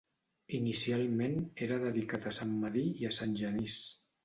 [0.59, 1.35] Inicialment
[1.67, 3.81] era dedicat a Sant Medir i a Sant Genís.